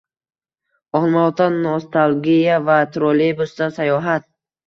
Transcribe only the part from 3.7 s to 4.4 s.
sayohat...